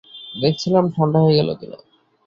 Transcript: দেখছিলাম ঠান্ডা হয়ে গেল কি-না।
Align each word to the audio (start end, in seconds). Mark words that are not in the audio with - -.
দেখছিলাম 0.35 0.85
ঠান্ডা 0.95 1.19
হয়ে 1.23 1.37
গেল 1.39 1.49
কি-না। 1.59 1.77